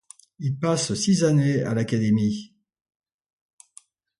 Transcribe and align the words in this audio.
Il 0.39 0.57
passe 0.57 0.95
six 0.95 1.23
années 1.25 1.61
à 1.61 1.75
l'académie. 1.75 2.55